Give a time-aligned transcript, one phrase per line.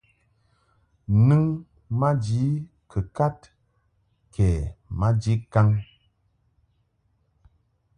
[1.27, 1.43] Nɨŋ
[1.99, 2.43] maji
[2.91, 3.37] kɨkad
[4.33, 4.47] kɛ
[4.99, 5.69] maji kaŋ.